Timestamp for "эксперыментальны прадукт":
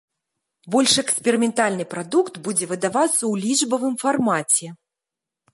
1.01-2.33